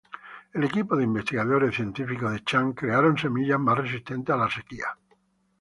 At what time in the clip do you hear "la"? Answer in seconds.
4.39-4.49